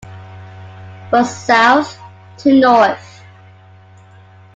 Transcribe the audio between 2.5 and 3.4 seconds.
north.